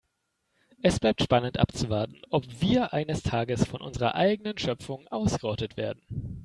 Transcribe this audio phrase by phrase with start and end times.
[0.81, 6.39] Es bleibt spannend abzuwarten, ob wir eines Tages von unserer eigenen Schöpfung ausgerottet werden.